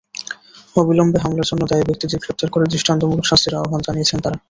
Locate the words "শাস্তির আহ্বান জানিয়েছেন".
3.27-4.19